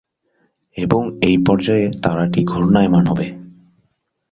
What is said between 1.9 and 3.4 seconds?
তারাটি ঘূর্ণায়মান হবে।